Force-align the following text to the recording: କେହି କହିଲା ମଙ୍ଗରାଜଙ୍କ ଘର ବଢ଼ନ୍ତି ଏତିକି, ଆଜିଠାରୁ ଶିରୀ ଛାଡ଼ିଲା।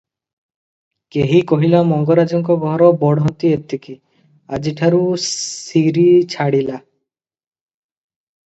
କେହି 1.15 1.41
କହିଲା 1.51 1.81
ମଙ୍ଗରାଜଙ୍କ 1.89 2.55
ଘର 2.63 2.87
ବଢ଼ନ୍ତି 3.03 3.51
ଏତିକି, 3.57 3.95
ଆଜିଠାରୁ 4.59 5.03
ଶିରୀ 5.27 6.07
ଛାଡ଼ିଲା। 6.37 6.81